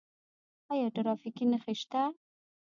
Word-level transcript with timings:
آیا 0.71 0.87
ټرافیکي 0.95 1.45
نښې 1.51 1.73
شته؟ 1.81 2.01